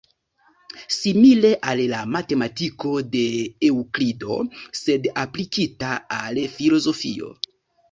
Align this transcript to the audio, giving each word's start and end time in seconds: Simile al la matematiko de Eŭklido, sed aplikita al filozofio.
Simile 0.93 1.51
al 1.73 1.81
la 1.91 1.99
matematiko 2.13 2.95
de 3.17 3.23
Eŭklido, 3.69 4.41
sed 4.81 5.09
aplikita 5.27 5.95
al 6.21 6.43
filozofio. 6.59 7.33